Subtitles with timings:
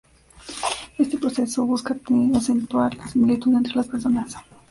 [0.97, 1.95] Este proceso busca
[2.35, 4.33] acentuar la similitud entre las personas.